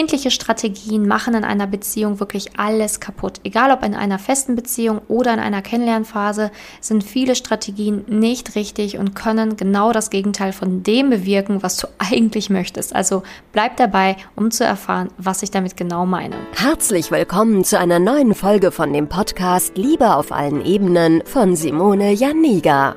Kindliche 0.00 0.30
Strategien 0.30 1.06
machen 1.06 1.34
in 1.34 1.44
einer 1.44 1.66
Beziehung 1.66 2.20
wirklich 2.20 2.58
alles 2.58 3.00
kaputt. 3.00 3.38
Egal 3.44 3.70
ob 3.70 3.84
in 3.84 3.94
einer 3.94 4.18
festen 4.18 4.56
Beziehung 4.56 5.02
oder 5.08 5.34
in 5.34 5.38
einer 5.38 5.60
Kennenlernphase, 5.60 6.50
sind 6.80 7.04
viele 7.04 7.34
Strategien 7.34 8.06
nicht 8.08 8.54
richtig 8.54 8.96
und 8.96 9.14
können 9.14 9.58
genau 9.58 9.92
das 9.92 10.08
Gegenteil 10.08 10.54
von 10.54 10.82
dem 10.82 11.10
bewirken, 11.10 11.62
was 11.62 11.76
du 11.76 11.86
eigentlich 11.98 12.48
möchtest. 12.48 12.96
Also 12.96 13.24
bleib 13.52 13.76
dabei, 13.76 14.16
um 14.36 14.50
zu 14.50 14.64
erfahren, 14.64 15.10
was 15.18 15.42
ich 15.42 15.50
damit 15.50 15.76
genau 15.76 16.06
meine. 16.06 16.36
Herzlich 16.54 17.10
willkommen 17.10 17.62
zu 17.62 17.78
einer 17.78 17.98
neuen 17.98 18.34
Folge 18.34 18.70
von 18.70 18.94
dem 18.94 19.06
Podcast 19.06 19.76
Liebe 19.76 20.14
auf 20.14 20.32
allen 20.32 20.64
Ebenen 20.64 21.22
von 21.26 21.56
Simone 21.56 22.12
Janiga. 22.12 22.96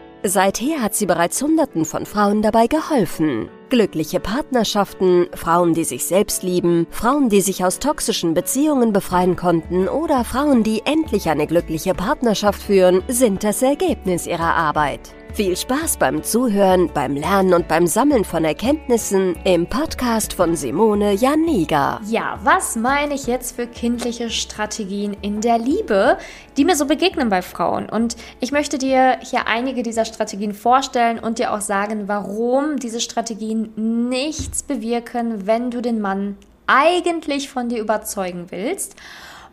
Seither 0.23 0.83
hat 0.83 0.93
sie 0.93 1.07
bereits 1.07 1.41
Hunderten 1.41 1.83
von 1.83 2.05
Frauen 2.05 2.43
dabei 2.43 2.67
geholfen. 2.67 3.49
Glückliche 3.69 4.19
Partnerschaften, 4.19 5.27
Frauen, 5.33 5.73
die 5.73 5.83
sich 5.83 6.05
selbst 6.05 6.43
lieben, 6.43 6.85
Frauen, 6.91 7.29
die 7.29 7.41
sich 7.41 7.65
aus 7.65 7.79
toxischen 7.79 8.35
Beziehungen 8.35 8.93
befreien 8.93 9.35
konnten 9.35 9.87
oder 9.87 10.23
Frauen, 10.23 10.63
die 10.63 10.83
endlich 10.85 11.29
eine 11.29 11.47
glückliche 11.47 11.95
Partnerschaft 11.95 12.61
führen, 12.61 13.01
sind 13.07 13.43
das 13.43 13.63
Ergebnis 13.63 14.27
ihrer 14.27 14.53
Arbeit. 14.53 14.99
Viel 15.33 15.55
Spaß 15.55 15.95
beim 15.95 16.23
Zuhören, 16.23 16.91
beim 16.93 17.15
Lernen 17.15 17.53
und 17.53 17.69
beim 17.69 17.87
Sammeln 17.87 18.25
von 18.25 18.43
Erkenntnissen 18.43 19.37
im 19.45 19.65
Podcast 19.65 20.33
von 20.33 20.57
Simone 20.57 21.13
Janiga. 21.13 22.01
Ja, 22.05 22.37
was 22.43 22.75
meine 22.75 23.13
ich 23.13 23.27
jetzt 23.27 23.55
für 23.55 23.65
kindliche 23.65 24.29
Strategien 24.29 25.15
in 25.21 25.39
der 25.39 25.57
Liebe, 25.57 26.17
die 26.57 26.65
mir 26.65 26.75
so 26.75 26.85
begegnen 26.85 27.29
bei 27.29 27.41
Frauen? 27.41 27.87
Und 27.87 28.17
ich 28.41 28.51
möchte 28.51 28.77
dir 28.77 29.19
hier 29.21 29.47
einige 29.47 29.83
dieser 29.83 30.03
Strategien 30.03 30.53
vorstellen 30.53 31.17
und 31.17 31.39
dir 31.39 31.53
auch 31.53 31.61
sagen, 31.61 32.09
warum 32.09 32.75
diese 32.75 32.99
Strategien 32.99 33.71
nichts 34.09 34.63
bewirken, 34.63 35.47
wenn 35.47 35.71
du 35.71 35.81
den 35.81 36.01
Mann 36.01 36.35
eigentlich 36.67 37.49
von 37.49 37.69
dir 37.69 37.79
überzeugen 37.79 38.47
willst. 38.49 38.97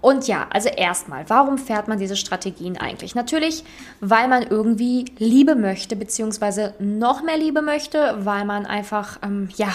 Und 0.01 0.29
ja, 0.29 0.47
also 0.51 0.69
erstmal, 0.69 1.29
warum 1.29 1.59
fährt 1.59 1.89
man 1.89 1.99
diese 1.99 2.17
Strategien 2.17 2.77
eigentlich? 2.77 3.15
Natürlich, 3.15 3.65
weil 4.01 4.29
man 4.29 4.45
irgendwie 4.45 5.07
Liebe 5.19 5.55
möchte, 5.55 5.97
beziehungsweise 5.97 6.75
noch 6.79 7.23
mehr 7.23 7.37
Liebe 7.37 7.63
möchte, 7.63 8.17
weil 8.21 8.45
man 8.45 8.65
einfach, 8.67 9.19
ähm, 9.23 9.49
ja, 9.57 9.73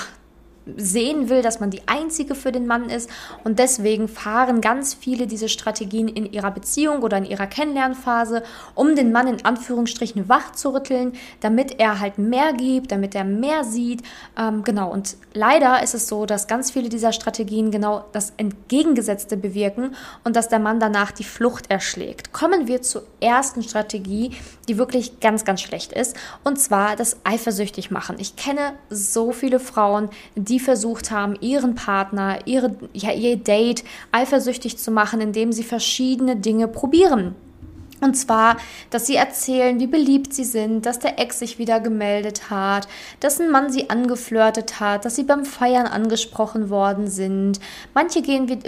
sehen 0.77 1.29
will, 1.29 1.41
dass 1.41 1.59
man 1.59 1.69
die 1.69 1.87
Einzige 1.87 2.35
für 2.35 2.51
den 2.51 2.67
Mann 2.67 2.89
ist. 2.89 3.09
Und 3.43 3.59
deswegen 3.59 4.07
fahren 4.07 4.61
ganz 4.61 4.93
viele 4.93 5.27
diese 5.27 5.49
Strategien 5.49 6.07
in 6.07 6.31
ihrer 6.31 6.51
Beziehung 6.51 7.01
oder 7.01 7.17
in 7.17 7.25
ihrer 7.25 7.47
Kennenlernphase, 7.47 8.43
um 8.75 8.95
den 8.95 9.11
Mann 9.11 9.27
in 9.27 9.45
Anführungsstrichen 9.45 10.29
wach 10.29 10.53
zu 10.53 10.73
rütteln, 10.73 11.13
damit 11.41 11.79
er 11.79 11.99
halt 11.99 12.17
mehr 12.17 12.53
gibt, 12.53 12.91
damit 12.91 13.15
er 13.15 13.23
mehr 13.23 13.63
sieht. 13.63 14.03
Ähm, 14.37 14.63
genau, 14.63 14.91
und 14.91 15.17
leider 15.33 15.83
ist 15.83 15.93
es 15.93 16.07
so, 16.07 16.25
dass 16.25 16.47
ganz 16.47 16.71
viele 16.71 16.89
dieser 16.89 17.11
Strategien 17.11 17.71
genau 17.71 18.05
das 18.11 18.33
Entgegengesetzte 18.37 19.37
bewirken 19.37 19.95
und 20.23 20.35
dass 20.35 20.49
der 20.49 20.59
Mann 20.59 20.79
danach 20.79 21.11
die 21.11 21.23
Flucht 21.23 21.69
erschlägt. 21.69 22.33
Kommen 22.33 22.67
wir 22.67 22.81
zur 22.81 23.03
ersten 23.19 23.63
Strategie, 23.63 24.31
die 24.67 24.77
wirklich 24.77 25.19
ganz, 25.19 25.45
ganz 25.45 25.61
schlecht 25.61 25.91
ist, 25.91 26.15
und 26.43 26.59
zwar 26.59 26.95
das 26.95 27.17
eifersüchtig 27.23 27.91
machen. 27.91 28.15
Ich 28.19 28.35
kenne 28.35 28.73
so 28.89 29.31
viele 29.31 29.59
Frauen, 29.59 30.09
die 30.35 30.52
die 30.53 30.59
versucht 30.59 31.09
haben, 31.09 31.35
ihren 31.41 31.73
Partner, 31.73 32.37
ihre, 32.45 32.75
ja, 32.93 33.11
ihr 33.11 33.37
Date 33.37 33.83
eifersüchtig 34.11 34.77
zu 34.77 34.91
machen, 34.91 35.19
indem 35.19 35.51
sie 35.51 35.63
verschiedene 35.63 36.35
Dinge 36.35 36.67
probieren. 36.67 37.33
Und 38.03 38.15
zwar, 38.15 38.57
dass 38.89 39.07
sie 39.07 39.15
erzählen, 39.15 39.79
wie 39.79 39.87
beliebt 39.87 40.33
sie 40.33 40.43
sind, 40.43 40.85
dass 40.85 40.99
der 40.99 41.19
Ex 41.19 41.39
sich 41.39 41.57
wieder 41.57 41.79
gemeldet 41.79 42.49
hat, 42.49 42.89
dass 43.21 43.39
ein 43.39 43.49
Mann 43.49 43.71
sie 43.71 43.89
angeflirtet 43.89 44.81
hat, 44.81 45.05
dass 45.05 45.15
sie 45.15 45.23
beim 45.23 45.45
Feiern 45.45 45.87
angesprochen 45.87 46.69
worden 46.69 47.07
sind. 47.07 47.61
Manche 47.93 48.21
gehen, 48.21 48.61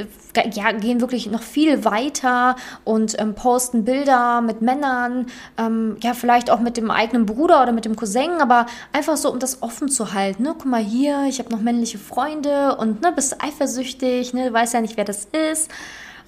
ja, 0.54 0.72
gehen 0.72 1.02
wirklich 1.02 1.30
noch 1.30 1.42
viel 1.42 1.84
weiter 1.84 2.56
und 2.86 3.20
ähm, 3.20 3.36
posten 3.36 3.84
Bilder 3.84 4.40
mit 4.40 4.62
Männern, 4.62 5.26
ähm, 5.58 5.98
ja, 6.02 6.14
vielleicht 6.14 6.50
auch 6.50 6.62
mit 6.62 6.78
dem 6.78 6.90
eigenen 6.90 7.26
Bruder 7.26 7.62
oder 7.62 7.74
mit 7.74 7.84
dem 7.84 7.98
Cousin, 7.98 8.40
aber 8.40 8.68
einfach 8.94 9.18
so, 9.18 9.30
um 9.34 9.40
das 9.40 9.62
offen 9.62 9.90
zu 9.90 10.14
halten. 10.14 10.44
Ne? 10.44 10.56
Guck 10.58 10.66
mal 10.66 10.82
hier, 10.82 11.26
ich 11.28 11.40
habe 11.40 11.50
noch 11.50 11.60
männliche 11.60 11.98
Freunde 11.98 12.78
und 12.78 13.02
ne, 13.02 13.12
bist 13.12 13.44
eifersüchtig, 13.44 14.34
ne, 14.34 14.54
weiß 14.54 14.72
ja 14.72 14.80
nicht, 14.80 14.96
wer 14.96 15.04
das 15.04 15.28
ist. 15.52 15.70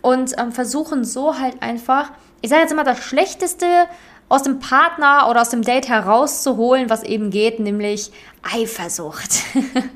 Und 0.01 0.37
ähm, 0.37 0.51
versuchen 0.51 1.05
so 1.05 1.39
halt 1.39 1.61
einfach 1.61 2.11
ich 2.41 2.49
sage 2.49 2.61
jetzt 2.61 2.71
immer, 2.71 2.83
das 2.83 3.03
Schlechteste 3.03 3.65
aus 4.29 4.43
dem 4.43 4.59
Partner 4.59 5.27
oder 5.29 5.41
aus 5.41 5.49
dem 5.49 5.61
Date 5.61 5.87
herauszuholen, 5.87 6.89
was 6.89 7.03
eben 7.03 7.29
geht, 7.29 7.59
nämlich 7.59 8.11
Eifersucht. 8.43 9.43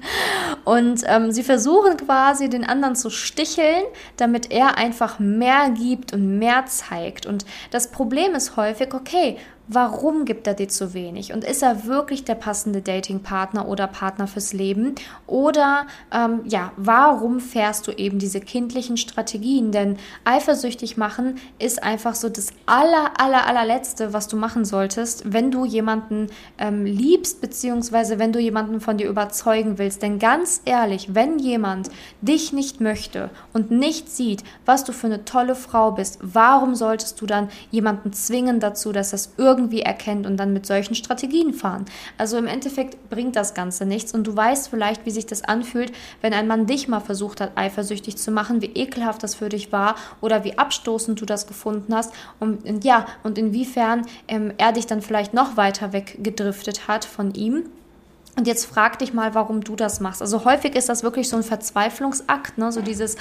und 0.65 1.03
ähm, 1.05 1.31
sie 1.31 1.43
versuchen 1.43 1.97
quasi 1.97 2.49
den 2.49 2.63
anderen 2.63 2.95
zu 2.95 3.09
sticheln, 3.09 3.83
damit 4.17 4.51
er 4.51 4.77
einfach 4.77 5.19
mehr 5.19 5.69
gibt 5.69 6.13
und 6.13 6.39
mehr 6.39 6.65
zeigt. 6.65 7.25
Und 7.25 7.45
das 7.71 7.91
Problem 7.91 8.35
ist 8.35 8.57
häufig, 8.57 8.93
okay, 8.93 9.37
Warum 9.73 10.25
gibt 10.25 10.47
er 10.47 10.53
dir 10.53 10.67
zu 10.67 10.93
wenig? 10.93 11.31
Und 11.31 11.45
ist 11.45 11.63
er 11.63 11.85
wirklich 11.85 12.25
der 12.25 12.35
passende 12.35 12.81
Datingpartner 12.81 13.69
oder 13.69 13.87
Partner 13.87 14.27
fürs 14.27 14.51
Leben? 14.51 14.95
Oder 15.27 15.87
ähm, 16.13 16.41
ja, 16.43 16.73
warum 16.75 17.39
fährst 17.39 17.87
du 17.87 17.93
eben 17.93 18.19
diese 18.19 18.41
kindlichen 18.41 18.97
Strategien? 18.97 19.71
Denn 19.71 19.95
eifersüchtig 20.25 20.97
machen 20.97 21.39
ist 21.57 21.83
einfach 21.83 22.15
so 22.15 22.27
das 22.27 22.49
aller, 22.65 23.13
aller, 23.17 23.47
allerletzte, 23.47 24.11
was 24.11 24.27
du 24.27 24.35
machen 24.35 24.65
solltest, 24.65 25.31
wenn 25.31 25.51
du 25.51 25.63
jemanden 25.63 26.27
ähm, 26.57 26.83
liebst, 26.83 27.39
beziehungsweise 27.39 28.19
wenn 28.19 28.30
du 28.31 28.39
jemanden 28.39 28.81
von 28.81 28.97
dir 28.97 29.09
überzeugen 29.09 29.77
willst. 29.77 30.01
Denn 30.01 30.19
ganz 30.19 30.61
ehrlich, 30.65 31.15
wenn 31.15 31.39
jemand 31.39 31.89
dich 32.21 32.53
nicht 32.53 32.81
möchte 32.81 33.29
und 33.53 33.71
nicht 33.71 34.09
sieht, 34.09 34.43
was 34.65 34.83
du 34.83 34.91
für 34.91 35.07
eine 35.07 35.25
tolle 35.25 35.55
Frau 35.55 35.91
bist, 35.91 36.19
warum 36.21 36.75
solltest 36.75 37.19
du 37.21 37.25
dann 37.25 37.49
jemanden 37.71 38.13
zwingen 38.13 38.59
dazu, 38.59 38.91
dass 38.91 39.11
das 39.11 39.33
irgendwie 39.37 39.71
irgendwie 39.71 39.81
erkennt 39.81 40.25
und 40.25 40.37
dann 40.37 40.53
mit 40.53 40.65
solchen 40.65 40.95
Strategien 40.95 41.53
fahren. 41.53 41.85
Also 42.17 42.37
im 42.37 42.47
Endeffekt 42.47 43.09
bringt 43.09 43.35
das 43.35 43.53
Ganze 43.53 43.85
nichts 43.85 44.13
und 44.13 44.25
du 44.25 44.35
weißt 44.35 44.69
vielleicht, 44.69 45.05
wie 45.05 45.11
sich 45.11 45.25
das 45.25 45.43
anfühlt, 45.43 45.91
wenn 46.21 46.33
ein 46.33 46.47
Mann 46.47 46.65
dich 46.65 46.87
mal 46.87 46.99
versucht 46.99 47.41
hat, 47.41 47.51
eifersüchtig 47.55 48.17
zu 48.17 48.31
machen, 48.31 48.61
wie 48.61 48.71
ekelhaft 48.73 49.23
das 49.23 49.35
für 49.35 49.49
dich 49.49 49.71
war 49.71 49.95
oder 50.19 50.43
wie 50.43 50.57
abstoßend 50.57 51.19
du 51.19 51.25
das 51.25 51.47
gefunden 51.47 51.93
hast 51.93 52.13
und, 52.39 52.65
und 52.65 52.83
ja, 52.83 53.05
und 53.23 53.37
inwiefern 53.37 54.05
ähm, 54.27 54.53
er 54.57 54.71
dich 54.71 54.87
dann 54.87 55.01
vielleicht 55.01 55.33
noch 55.33 55.57
weiter 55.57 55.93
weggedriftet 55.93 56.87
hat 56.87 57.05
von 57.05 57.33
ihm. 57.33 57.65
Und 58.37 58.47
jetzt 58.47 58.65
frag 58.65 58.97
dich 58.99 59.13
mal, 59.13 59.35
warum 59.35 59.61
du 59.61 59.75
das 59.75 59.99
machst. 59.99 60.21
Also 60.21 60.45
häufig 60.45 60.73
ist 60.75 60.87
das 60.87 61.03
wirklich 61.03 61.27
so 61.27 61.35
ein 61.35 61.43
Verzweiflungsakt, 61.43 62.57
ne? 62.57 62.71
So 62.71 62.81
dieses, 62.81 63.17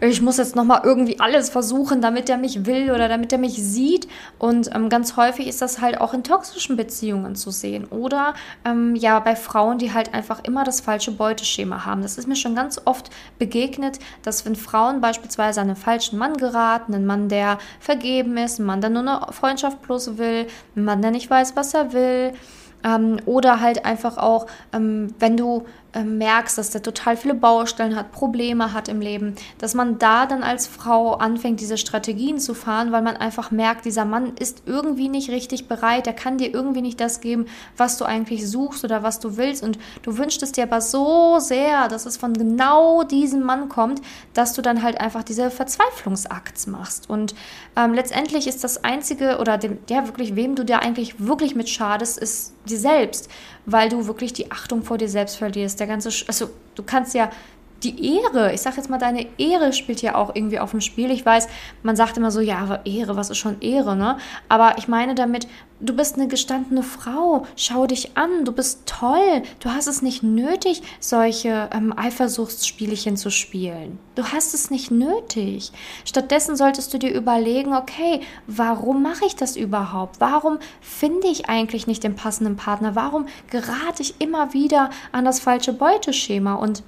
ich 0.00 0.20
muss 0.22 0.38
jetzt 0.38 0.56
nochmal 0.56 0.80
irgendwie 0.82 1.20
alles 1.20 1.50
versuchen, 1.50 2.02
damit 2.02 2.28
er 2.28 2.36
mich 2.36 2.66
will 2.66 2.90
oder 2.90 3.08
damit 3.08 3.32
er 3.32 3.38
mich 3.38 3.62
sieht. 3.62 4.08
Und 4.38 4.74
ähm, 4.74 4.88
ganz 4.88 5.16
häufig 5.16 5.46
ist 5.46 5.62
das 5.62 5.80
halt 5.80 6.00
auch 6.00 6.14
in 6.14 6.24
toxischen 6.24 6.76
Beziehungen 6.76 7.36
zu 7.36 7.52
sehen. 7.52 7.84
Oder 7.86 8.34
ähm, 8.64 8.96
ja, 8.96 9.20
bei 9.20 9.36
Frauen, 9.36 9.78
die 9.78 9.92
halt 9.92 10.14
einfach 10.14 10.42
immer 10.42 10.64
das 10.64 10.80
falsche 10.80 11.12
Beuteschema 11.12 11.86
haben. 11.86 12.02
Das 12.02 12.18
ist 12.18 12.26
mir 12.26 12.36
schon 12.36 12.56
ganz 12.56 12.80
oft 12.86 13.10
begegnet, 13.38 14.00
dass 14.22 14.44
wenn 14.44 14.56
Frauen 14.56 15.00
beispielsweise 15.00 15.60
an 15.60 15.68
einen 15.68 15.76
falschen 15.76 16.18
Mann 16.18 16.36
geraten, 16.36 16.92
einen 16.92 17.06
Mann, 17.06 17.28
der 17.28 17.58
vergeben 17.78 18.36
ist, 18.36 18.58
einen 18.58 18.66
Mann, 18.66 18.80
der 18.80 18.90
nur 18.90 19.02
eine 19.02 19.32
Freundschaft 19.32 19.80
plus 19.80 20.18
will, 20.18 20.48
einen 20.74 20.84
Mann, 20.84 21.02
der 21.02 21.12
nicht 21.12 21.30
weiß, 21.30 21.54
was 21.54 21.72
er 21.72 21.92
will, 21.92 22.32
ähm, 22.84 23.18
oder 23.26 23.60
halt 23.60 23.84
einfach 23.84 24.16
auch, 24.18 24.46
ähm, 24.72 25.14
wenn 25.18 25.36
du 25.36 25.64
merkst, 25.94 26.56
dass 26.56 26.70
der 26.70 26.82
total 26.82 27.16
viele 27.16 27.34
Baustellen 27.34 27.96
hat, 27.96 28.12
Probleme 28.12 28.72
hat 28.72 28.88
im 28.88 29.00
Leben, 29.00 29.34
dass 29.58 29.74
man 29.74 29.98
da 29.98 30.26
dann 30.26 30.42
als 30.42 30.66
Frau 30.66 31.14
anfängt, 31.14 31.60
diese 31.60 31.78
Strategien 31.78 32.38
zu 32.38 32.54
fahren, 32.54 32.92
weil 32.92 33.02
man 33.02 33.16
einfach 33.16 33.50
merkt, 33.50 33.84
dieser 33.84 34.04
Mann 34.04 34.34
ist 34.38 34.62
irgendwie 34.66 35.08
nicht 35.08 35.30
richtig 35.30 35.68
bereit, 35.68 36.06
er 36.06 36.12
kann 36.12 36.38
dir 36.38 36.52
irgendwie 36.52 36.82
nicht 36.82 37.00
das 37.00 37.20
geben, 37.20 37.46
was 37.76 37.96
du 37.96 38.04
eigentlich 38.04 38.48
suchst 38.48 38.84
oder 38.84 39.02
was 39.02 39.20
du 39.20 39.36
willst. 39.36 39.62
Und 39.62 39.78
du 40.02 40.16
wünschst 40.16 40.42
es 40.42 40.52
dir 40.52 40.64
aber 40.64 40.80
so 40.80 41.38
sehr, 41.38 41.88
dass 41.88 42.06
es 42.06 42.16
von 42.16 42.34
genau 42.34 43.02
diesem 43.02 43.42
Mann 43.42 43.68
kommt, 43.68 44.00
dass 44.34 44.52
du 44.52 44.62
dann 44.62 44.82
halt 44.82 45.00
einfach 45.00 45.22
diese 45.24 45.50
Verzweiflungsakts 45.50 46.66
machst. 46.66 47.10
Und 47.10 47.34
ähm, 47.76 47.94
letztendlich 47.94 48.46
ist 48.46 48.62
das 48.64 48.84
Einzige 48.84 49.38
oder 49.38 49.58
dem, 49.58 49.78
ja 49.88 50.06
wirklich, 50.06 50.36
wem 50.36 50.54
du 50.54 50.64
dir 50.64 50.80
eigentlich 50.80 51.14
wirklich 51.18 51.54
mit 51.54 51.68
schadest, 51.68 52.18
ist 52.18 52.54
dir 52.66 52.78
selbst, 52.78 53.28
weil 53.72 53.88
du 53.88 54.06
wirklich 54.06 54.32
die 54.32 54.50
Achtung 54.50 54.82
vor 54.82 54.98
dir 54.98 55.08
selbst 55.08 55.36
verlierst. 55.36 55.80
Der 55.80 55.86
ganze, 55.86 56.10
Sch 56.10 56.24
also 56.26 56.50
du 56.74 56.82
kannst 56.82 57.14
ja 57.14 57.30
die 57.82 58.16
Ehre, 58.16 58.52
ich 58.52 58.60
sage 58.60 58.76
jetzt 58.76 58.90
mal, 58.90 58.98
deine 58.98 59.26
Ehre 59.38 59.72
spielt 59.72 60.02
ja 60.02 60.14
auch 60.14 60.34
irgendwie 60.34 60.58
auf 60.58 60.72
dem 60.72 60.80
Spiel. 60.80 61.10
Ich 61.10 61.24
weiß, 61.24 61.48
man 61.82 61.96
sagt 61.96 62.16
immer 62.16 62.30
so, 62.30 62.40
ja, 62.40 62.58
aber 62.58 62.84
Ehre, 62.84 63.16
was 63.16 63.30
ist 63.30 63.38
schon 63.38 63.60
Ehre, 63.60 63.96
ne? 63.96 64.18
Aber 64.48 64.76
ich 64.78 64.86
meine 64.86 65.14
damit, 65.14 65.48
du 65.80 65.94
bist 65.94 66.16
eine 66.16 66.28
gestandene 66.28 66.82
Frau, 66.82 67.46
schau 67.56 67.86
dich 67.86 68.16
an, 68.16 68.44
du 68.44 68.52
bist 68.52 68.82
toll, 68.84 69.42
du 69.60 69.70
hast 69.70 69.86
es 69.86 70.02
nicht 70.02 70.22
nötig, 70.22 70.82
solche 71.00 71.70
ähm, 71.72 71.94
Eifersuchtsspielchen 71.96 73.16
zu 73.16 73.30
spielen. 73.30 73.98
Du 74.14 74.24
hast 74.24 74.52
es 74.52 74.70
nicht 74.70 74.90
nötig. 74.90 75.72
Stattdessen 76.04 76.56
solltest 76.56 76.92
du 76.92 76.98
dir 76.98 77.12
überlegen, 77.14 77.72
okay, 77.72 78.20
warum 78.46 79.02
mache 79.02 79.24
ich 79.24 79.36
das 79.36 79.56
überhaupt? 79.56 80.20
Warum 80.20 80.58
finde 80.82 81.28
ich 81.28 81.48
eigentlich 81.48 81.86
nicht 81.86 82.04
den 82.04 82.14
passenden 82.14 82.56
Partner? 82.56 82.94
Warum 82.94 83.26
gerate 83.50 84.02
ich 84.02 84.20
immer 84.20 84.52
wieder 84.52 84.90
an 85.12 85.24
das 85.24 85.40
falsche 85.40 85.72
Beuteschema? 85.72 86.54
Und 86.54 86.82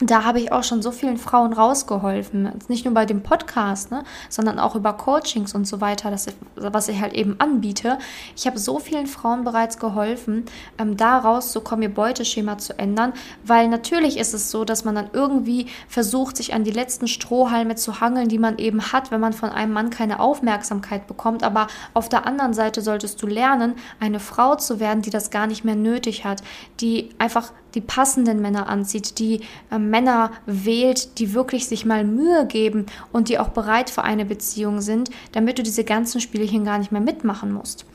da 0.00 0.24
habe 0.24 0.38
ich 0.38 0.52
auch 0.52 0.62
schon 0.62 0.80
so 0.80 0.92
vielen 0.92 1.16
Frauen 1.16 1.52
rausgeholfen. 1.52 2.52
Nicht 2.68 2.84
nur 2.84 2.94
bei 2.94 3.04
dem 3.04 3.22
Podcast, 3.22 3.90
ne, 3.90 4.04
sondern 4.28 4.58
auch 4.60 4.76
über 4.76 4.92
Coachings 4.92 5.54
und 5.54 5.66
so 5.66 5.80
weiter, 5.80 6.10
das, 6.10 6.26
was 6.54 6.88
ich 6.88 7.00
halt 7.00 7.14
eben 7.14 7.36
anbiete. 7.40 7.98
Ich 8.36 8.46
habe 8.46 8.58
so 8.58 8.78
vielen 8.78 9.08
Frauen 9.08 9.42
bereits 9.42 9.78
geholfen, 9.78 10.44
ähm, 10.78 10.96
da 10.96 11.18
rauszukommen, 11.18 11.82
ihr 11.82 11.94
Beuteschema 11.94 12.58
zu 12.58 12.78
ändern, 12.78 13.12
weil 13.44 13.68
natürlich 13.68 14.18
ist 14.18 14.34
es 14.34 14.50
so, 14.52 14.64
dass 14.64 14.84
man 14.84 14.94
dann 14.94 15.10
irgendwie 15.12 15.66
versucht, 15.88 16.36
sich 16.36 16.54
an 16.54 16.62
die 16.62 16.70
letzten 16.70 17.08
Strohhalme 17.08 17.74
zu 17.74 18.00
hangeln, 18.00 18.28
die 18.28 18.38
man 18.38 18.58
eben 18.58 18.92
hat, 18.92 19.10
wenn 19.10 19.20
man 19.20 19.32
von 19.32 19.50
einem 19.50 19.72
Mann 19.72 19.90
keine 19.90 20.20
Aufmerksamkeit 20.20 21.08
bekommt. 21.08 21.42
Aber 21.42 21.66
auf 21.94 22.08
der 22.08 22.24
anderen 22.24 22.54
Seite 22.54 22.82
solltest 22.82 23.20
du 23.20 23.26
lernen, 23.26 23.74
eine 23.98 24.20
Frau 24.20 24.54
zu 24.54 24.78
werden, 24.78 25.02
die 25.02 25.10
das 25.10 25.30
gar 25.30 25.48
nicht 25.48 25.64
mehr 25.64 25.76
nötig 25.76 26.24
hat, 26.24 26.42
die 26.80 27.10
einfach 27.18 27.52
die 27.78 27.82
passenden 27.82 28.42
Männer 28.42 28.68
anzieht, 28.68 29.20
die 29.20 29.40
äh, 29.70 29.78
Männer 29.78 30.32
wählt, 30.46 31.20
die 31.20 31.32
wirklich 31.32 31.68
sich 31.68 31.84
mal 31.84 32.02
Mühe 32.02 32.44
geben 32.46 32.86
und 33.12 33.28
die 33.28 33.38
auch 33.38 33.50
bereit 33.50 33.88
für 33.88 34.02
eine 34.02 34.24
Beziehung 34.24 34.80
sind, 34.80 35.10
damit 35.30 35.58
du 35.58 35.62
diese 35.62 35.84
ganzen 35.84 36.20
Spielchen 36.20 36.64
gar 36.64 36.78
nicht 36.78 36.90
mehr 36.90 37.00
mitmachen 37.00 37.52
musst. 37.52 37.86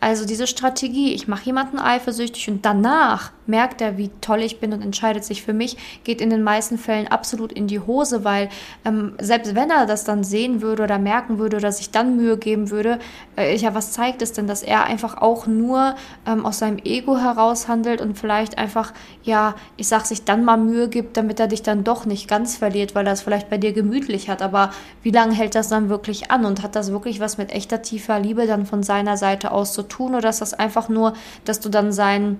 Also 0.00 0.26
diese 0.26 0.46
Strategie, 0.46 1.12
ich 1.12 1.28
mache 1.28 1.44
jemanden 1.44 1.78
eifersüchtig 1.78 2.48
und 2.48 2.64
danach 2.64 3.32
merkt 3.48 3.80
er, 3.80 3.96
wie 3.96 4.10
toll 4.20 4.42
ich 4.42 4.60
bin 4.60 4.72
und 4.72 4.82
entscheidet 4.82 5.24
sich 5.24 5.42
für 5.42 5.54
mich, 5.54 5.76
geht 6.04 6.20
in 6.20 6.30
den 6.30 6.42
meisten 6.42 6.78
Fällen 6.78 7.08
absolut 7.08 7.50
in 7.50 7.66
die 7.66 7.80
Hose, 7.80 8.22
weil 8.22 8.50
ähm, 8.84 9.14
selbst 9.18 9.54
wenn 9.54 9.70
er 9.70 9.86
das 9.86 10.04
dann 10.04 10.22
sehen 10.22 10.60
würde 10.60 10.84
oder 10.84 10.98
merken 10.98 11.38
würde 11.38 11.56
oder 11.56 11.72
sich 11.72 11.90
dann 11.90 12.16
Mühe 12.16 12.36
geben 12.36 12.70
würde, 12.70 12.98
äh, 13.36 13.56
ja, 13.56 13.74
was 13.74 13.92
zeigt 13.92 14.22
es 14.22 14.32
denn, 14.32 14.46
dass 14.46 14.62
er 14.62 14.84
einfach 14.84 15.16
auch 15.16 15.46
nur 15.46 15.96
ähm, 16.26 16.44
aus 16.44 16.58
seinem 16.58 16.78
Ego 16.84 17.16
heraus 17.18 17.68
handelt 17.68 18.00
und 18.00 18.18
vielleicht 18.18 18.58
einfach, 18.58 18.92
ja, 19.22 19.54
ich 19.76 19.88
sag, 19.88 20.04
sich 20.04 20.24
dann 20.24 20.44
mal 20.44 20.58
Mühe 20.58 20.88
gibt, 20.88 21.16
damit 21.16 21.40
er 21.40 21.48
dich 21.48 21.62
dann 21.62 21.84
doch 21.84 22.04
nicht 22.04 22.28
ganz 22.28 22.56
verliert, 22.56 22.94
weil 22.94 23.06
er 23.06 23.14
es 23.14 23.22
vielleicht 23.22 23.48
bei 23.48 23.58
dir 23.58 23.72
gemütlich 23.72 24.28
hat. 24.28 24.42
Aber 24.42 24.70
wie 25.02 25.10
lange 25.10 25.34
hält 25.34 25.54
das 25.54 25.68
dann 25.68 25.88
wirklich 25.88 26.30
an 26.30 26.44
und 26.44 26.62
hat 26.62 26.76
das 26.76 26.92
wirklich 26.92 27.18
was 27.20 27.38
mit 27.38 27.50
echter 27.52 27.82
tiefer 27.82 28.20
Liebe 28.20 28.46
dann 28.46 28.66
von 28.66 28.82
seiner 28.82 29.16
Seite 29.16 29.52
aus 29.52 29.57
zu 29.64 29.82
tun 29.82 30.14
oder 30.14 30.28
ist 30.28 30.40
das 30.40 30.54
einfach 30.54 30.88
nur, 30.88 31.14
dass 31.44 31.60
du 31.60 31.68
dann 31.68 31.92
sein 31.92 32.38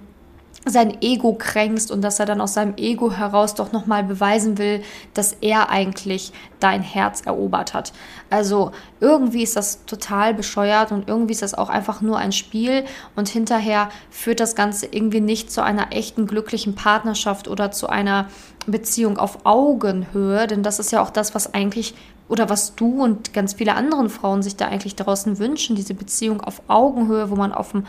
sein 0.64 1.00
Ego 1.00 1.34
kränkst 1.34 1.90
und 1.90 2.02
dass 2.02 2.20
er 2.20 2.26
dann 2.26 2.40
aus 2.40 2.54
seinem 2.54 2.74
Ego 2.76 3.12
heraus 3.12 3.54
doch 3.54 3.72
nochmal 3.72 4.04
beweisen 4.04 4.58
will, 4.58 4.82
dass 5.14 5.32
er 5.40 5.70
eigentlich 5.70 6.32
dein 6.60 6.82
Herz 6.82 7.22
erobert 7.22 7.74
hat. 7.74 7.92
Also 8.28 8.72
irgendwie 9.00 9.42
ist 9.42 9.56
das 9.56 9.84
total 9.86 10.34
bescheuert 10.34 10.92
und 10.92 11.08
irgendwie 11.08 11.32
ist 11.32 11.42
das 11.42 11.54
auch 11.54 11.68
einfach 11.68 12.00
nur 12.00 12.18
ein 12.18 12.32
Spiel 12.32 12.84
und 13.16 13.28
hinterher 13.28 13.88
führt 14.10 14.40
das 14.40 14.54
Ganze 14.54 14.86
irgendwie 14.86 15.20
nicht 15.20 15.50
zu 15.50 15.62
einer 15.62 15.92
echten 15.92 16.26
glücklichen 16.26 16.74
Partnerschaft 16.74 17.48
oder 17.48 17.70
zu 17.70 17.88
einer 17.88 18.28
Beziehung 18.66 19.16
auf 19.16 19.46
Augenhöhe, 19.46 20.46
denn 20.46 20.62
das 20.62 20.78
ist 20.78 20.92
ja 20.92 21.00
auch 21.00 21.10
das, 21.10 21.34
was 21.34 21.54
eigentlich 21.54 21.94
oder 22.28 22.48
was 22.48 22.74
du 22.74 23.02
und 23.02 23.32
ganz 23.32 23.54
viele 23.54 23.74
andere 23.74 24.08
Frauen 24.08 24.42
sich 24.42 24.56
da 24.56 24.68
eigentlich 24.68 24.96
draußen 24.96 25.38
wünschen, 25.38 25.76
diese 25.76 25.94
Beziehung 25.94 26.40
auf 26.40 26.62
Augenhöhe, 26.68 27.30
wo 27.30 27.36
man 27.36 27.52
auf 27.52 27.72
dem 27.72 27.84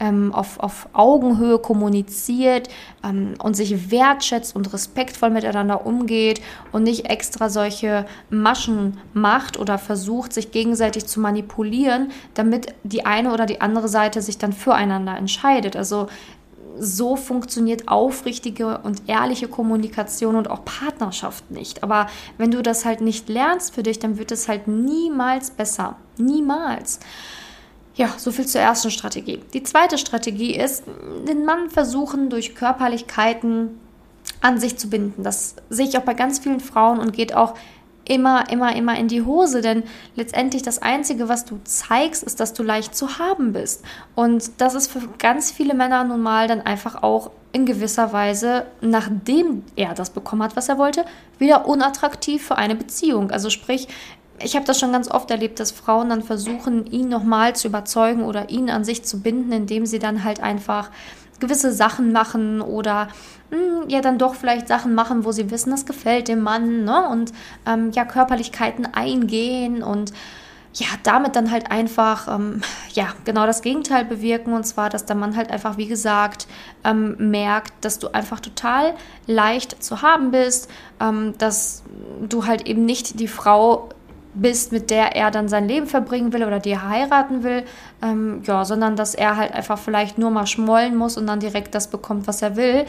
ähm, 0.00 0.32
auf, 0.34 0.58
auf 0.60 0.88
Augenhöhe 0.92 1.58
kommuniziert 1.58 2.68
ähm, 3.04 3.34
und 3.38 3.54
sich 3.54 3.90
wertschätzt 3.90 4.54
und 4.56 4.72
respektvoll 4.72 5.30
miteinander 5.30 5.86
umgeht 5.86 6.40
und 6.72 6.82
nicht 6.82 7.06
extra 7.06 7.48
solche 7.48 8.06
Maschen 8.30 8.98
macht 9.12 9.58
oder 9.58 9.78
versucht, 9.78 10.32
sich 10.32 10.50
gegenseitig 10.50 11.06
zu 11.06 11.20
manipulieren, 11.20 12.10
damit 12.34 12.74
die 12.82 13.06
eine 13.06 13.32
oder 13.32 13.46
die 13.46 13.60
andere 13.60 13.88
Seite 13.88 14.20
sich 14.20 14.38
dann 14.38 14.52
füreinander 14.52 15.16
entscheidet. 15.16 15.76
Also 15.76 16.08
so 16.78 17.16
funktioniert 17.16 17.88
aufrichtige 17.88 18.78
und 18.78 19.08
ehrliche 19.08 19.48
Kommunikation 19.48 20.36
und 20.36 20.50
auch 20.50 20.64
Partnerschaft 20.64 21.50
nicht. 21.50 21.82
Aber 21.82 22.06
wenn 22.38 22.50
du 22.50 22.62
das 22.62 22.84
halt 22.84 23.00
nicht 23.00 23.28
lernst 23.28 23.74
für 23.74 23.82
dich, 23.82 23.98
dann 23.98 24.18
wird 24.18 24.32
es 24.32 24.48
halt 24.48 24.68
niemals 24.68 25.50
besser. 25.50 25.96
Niemals. 26.16 27.00
Ja, 27.96 28.12
so 28.16 28.32
viel 28.32 28.46
zur 28.46 28.60
ersten 28.60 28.90
Strategie. 28.90 29.40
Die 29.52 29.62
zweite 29.62 29.98
Strategie 29.98 30.56
ist, 30.56 30.84
den 31.28 31.44
Mann 31.44 31.70
versuchen, 31.70 32.28
durch 32.28 32.54
Körperlichkeiten 32.54 33.78
an 34.40 34.58
sich 34.58 34.76
zu 34.76 34.90
binden. 34.90 35.22
Das 35.22 35.54
sehe 35.70 35.86
ich 35.86 35.96
auch 35.96 36.02
bei 36.02 36.14
ganz 36.14 36.40
vielen 36.40 36.60
Frauen 36.60 36.98
und 36.98 37.12
geht 37.12 37.34
auch 37.34 37.54
immer, 38.06 38.50
immer, 38.50 38.74
immer 38.76 38.98
in 38.98 39.08
die 39.08 39.22
Hose, 39.22 39.60
denn 39.60 39.82
letztendlich 40.16 40.62
das 40.62 40.80
Einzige, 40.82 41.28
was 41.28 41.44
du 41.44 41.58
zeigst, 41.64 42.22
ist, 42.22 42.40
dass 42.40 42.52
du 42.52 42.62
leicht 42.62 42.94
zu 42.94 43.18
haben 43.18 43.52
bist. 43.52 43.84
Und 44.14 44.50
das 44.58 44.74
ist 44.74 44.90
für 44.90 45.00
ganz 45.18 45.50
viele 45.50 45.74
Männer 45.74 46.04
nun 46.04 46.22
mal 46.22 46.48
dann 46.48 46.60
einfach 46.60 47.02
auch 47.02 47.30
in 47.52 47.66
gewisser 47.66 48.12
Weise, 48.12 48.66
nachdem 48.80 49.62
er 49.76 49.94
das 49.94 50.10
bekommen 50.10 50.42
hat, 50.42 50.56
was 50.56 50.68
er 50.68 50.76
wollte, 50.78 51.04
wieder 51.38 51.66
unattraktiv 51.66 52.44
für 52.44 52.56
eine 52.56 52.74
Beziehung. 52.74 53.30
Also 53.30 53.48
sprich, 53.48 53.88
ich 54.42 54.56
habe 54.56 54.66
das 54.66 54.80
schon 54.80 54.92
ganz 54.92 55.10
oft 55.10 55.30
erlebt, 55.30 55.60
dass 55.60 55.70
Frauen 55.70 56.10
dann 56.10 56.22
versuchen, 56.22 56.86
ihn 56.86 57.08
nochmal 57.08 57.54
zu 57.54 57.68
überzeugen 57.68 58.24
oder 58.24 58.50
ihn 58.50 58.70
an 58.70 58.84
sich 58.84 59.04
zu 59.04 59.20
binden, 59.20 59.52
indem 59.52 59.86
sie 59.86 60.00
dann 60.00 60.24
halt 60.24 60.40
einfach 60.40 60.90
gewisse 61.40 61.72
Sachen 61.72 62.12
machen 62.12 62.60
oder 62.60 63.08
mh, 63.54 63.82
hm, 63.82 63.88
ja 63.88 64.00
dann 64.00 64.18
doch 64.18 64.34
vielleicht 64.34 64.68
Sachen 64.68 64.94
machen, 64.94 65.24
wo 65.24 65.32
sie 65.32 65.50
wissen, 65.50 65.70
das 65.70 65.86
gefällt 65.86 66.28
dem 66.28 66.42
Mann 66.42 66.84
ne? 66.84 67.08
und 67.08 67.32
ähm, 67.66 67.90
ja 67.92 68.04
Körperlichkeiten 68.04 68.86
eingehen 68.86 69.82
und 69.82 70.12
ja, 70.76 70.86
damit 71.04 71.36
dann 71.36 71.52
halt 71.52 71.70
einfach, 71.70 72.26
ähm, 72.26 72.60
ja, 72.92 73.14
genau 73.24 73.46
das 73.46 73.62
Gegenteil 73.62 74.04
bewirken. 74.04 74.52
Und 74.52 74.64
zwar, 74.64 74.90
dass 74.90 75.06
der 75.06 75.14
Mann 75.14 75.36
halt 75.36 75.50
einfach, 75.50 75.76
wie 75.76 75.86
gesagt, 75.86 76.48
ähm, 76.82 77.14
merkt, 77.30 77.84
dass 77.84 78.00
du 78.00 78.08
einfach 78.12 78.40
total 78.40 78.94
leicht 79.26 79.82
zu 79.82 80.02
haben 80.02 80.32
bist, 80.32 80.68
ähm, 81.00 81.34
dass 81.38 81.84
du 82.28 82.46
halt 82.46 82.66
eben 82.66 82.84
nicht 82.84 83.20
die 83.20 83.28
Frau 83.28 83.88
bist, 84.34 84.72
mit 84.72 84.90
der 84.90 85.16
er 85.16 85.30
dann 85.30 85.48
sein 85.48 85.68
Leben 85.68 85.86
verbringen 85.86 86.32
will 86.32 86.44
oder 86.44 86.58
die 86.58 86.78
heiraten 86.78 87.42
will, 87.42 87.64
ähm, 88.02 88.42
ja, 88.44 88.64
sondern 88.64 88.96
dass 88.96 89.14
er 89.14 89.36
halt 89.36 89.52
einfach 89.52 89.78
vielleicht 89.78 90.18
nur 90.18 90.30
mal 90.30 90.46
schmollen 90.46 90.96
muss 90.96 91.16
und 91.16 91.26
dann 91.26 91.40
direkt 91.40 91.74
das 91.74 91.88
bekommt, 91.88 92.26
was 92.26 92.42
er 92.42 92.56
will, 92.56 92.84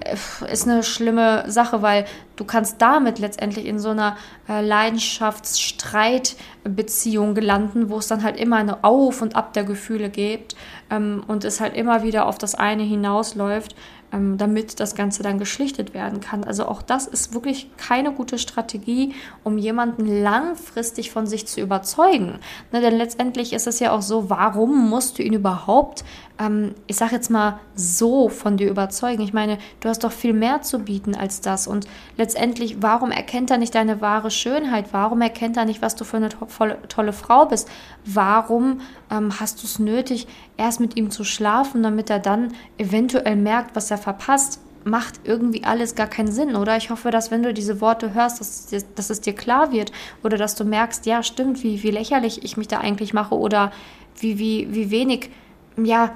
äh, 0.00 0.16
ist 0.52 0.68
eine 0.68 0.82
schlimme 0.82 1.50
Sache, 1.50 1.80
weil 1.82 2.04
du 2.36 2.44
kannst 2.44 2.82
damit 2.82 3.18
letztendlich 3.18 3.66
in 3.66 3.78
so 3.78 3.90
einer 3.90 4.16
äh, 4.48 4.60
Leidenschaftsstreitbeziehung 4.60 7.34
gelanden, 7.34 7.90
wo 7.90 7.98
es 7.98 8.08
dann 8.08 8.22
halt 8.22 8.38
immer 8.38 8.56
eine 8.56 8.84
Auf 8.84 9.22
und 9.22 9.36
Ab 9.36 9.52
der 9.52 9.64
Gefühle 9.64 10.10
gibt 10.10 10.56
ähm, 10.90 11.22
und 11.26 11.44
es 11.44 11.60
halt 11.60 11.76
immer 11.76 12.02
wieder 12.02 12.26
auf 12.26 12.38
das 12.38 12.54
eine 12.54 12.82
hinausläuft 12.82 13.74
damit 14.10 14.80
das 14.80 14.94
Ganze 14.94 15.22
dann 15.22 15.38
geschlichtet 15.38 15.92
werden 15.92 16.20
kann. 16.20 16.44
Also 16.44 16.66
auch 16.66 16.80
das 16.80 17.06
ist 17.06 17.34
wirklich 17.34 17.70
keine 17.76 18.12
gute 18.12 18.38
Strategie, 18.38 19.14
um 19.44 19.58
jemanden 19.58 20.06
langfristig 20.06 21.10
von 21.10 21.26
sich 21.26 21.46
zu 21.46 21.60
überzeugen. 21.60 22.38
Ne, 22.72 22.80
denn 22.80 22.96
letztendlich 22.96 23.52
ist 23.52 23.66
es 23.66 23.80
ja 23.80 23.92
auch 23.92 24.02
so, 24.02 24.30
warum 24.30 24.88
musst 24.88 25.18
du 25.18 25.22
ihn 25.22 25.34
überhaupt 25.34 26.04
ähm, 26.38 26.74
ich 26.86 26.96
sage 26.96 27.14
jetzt 27.14 27.30
mal, 27.30 27.58
so 27.74 28.28
von 28.28 28.56
dir 28.56 28.70
überzeugen. 28.70 29.22
Ich 29.22 29.32
meine, 29.32 29.58
du 29.80 29.88
hast 29.88 30.04
doch 30.04 30.12
viel 30.12 30.32
mehr 30.32 30.62
zu 30.62 30.80
bieten 30.80 31.14
als 31.14 31.40
das. 31.40 31.66
Und 31.66 31.86
letztendlich, 32.16 32.80
warum 32.80 33.10
erkennt 33.10 33.50
er 33.50 33.58
nicht 33.58 33.74
deine 33.74 34.00
wahre 34.00 34.30
Schönheit? 34.30 34.86
Warum 34.92 35.20
erkennt 35.20 35.56
er 35.56 35.64
nicht, 35.64 35.82
was 35.82 35.94
du 35.94 36.04
für 36.04 36.18
eine 36.18 36.28
tolle, 36.28 36.78
tolle 36.88 37.12
Frau 37.12 37.46
bist? 37.46 37.68
Warum 38.04 38.80
ähm, 39.10 39.40
hast 39.40 39.62
du 39.62 39.66
es 39.66 39.78
nötig, 39.78 40.26
erst 40.56 40.80
mit 40.80 40.96
ihm 40.96 41.10
zu 41.10 41.24
schlafen, 41.24 41.82
damit 41.82 42.10
er 42.10 42.18
dann 42.20 42.54
eventuell 42.78 43.36
merkt, 43.36 43.74
was 43.74 43.90
er 43.90 43.98
verpasst? 43.98 44.60
macht 44.84 45.20
irgendwie 45.24 45.64
alles 45.64 45.96
gar 45.96 46.06
keinen 46.06 46.32
Sinn, 46.32 46.56
oder? 46.56 46.76
Ich 46.76 46.88
hoffe, 46.88 47.10
dass 47.10 47.30
wenn 47.30 47.42
du 47.42 47.52
diese 47.52 47.80
Worte 47.82 48.14
hörst, 48.14 48.40
dass, 48.40 48.68
dass 48.94 49.10
es 49.10 49.20
dir 49.20 49.34
klar 49.34 49.70
wird 49.70 49.92
oder 50.22 50.38
dass 50.38 50.54
du 50.54 50.64
merkst, 50.64 51.04
ja, 51.04 51.22
stimmt, 51.22 51.62
wie, 51.62 51.82
wie 51.82 51.90
lächerlich 51.90 52.44
ich 52.44 52.56
mich 52.56 52.68
da 52.68 52.78
eigentlich 52.78 53.12
mache 53.12 53.34
oder 53.34 53.70
wie, 54.18 54.38
wie, 54.38 54.72
wie 54.72 54.90
wenig, 54.90 55.30
ja, 55.76 56.12